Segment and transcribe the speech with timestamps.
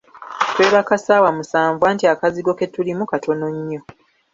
[0.51, 3.79] Twebaka ssawa musanvu anti akazigo ketulimu katono nnyo.